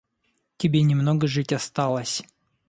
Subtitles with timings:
[0.57, 2.23] Тебе не много жить осталось.